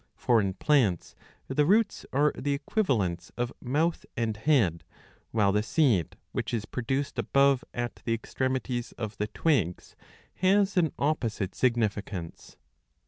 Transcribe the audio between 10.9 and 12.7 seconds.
opposite significance.'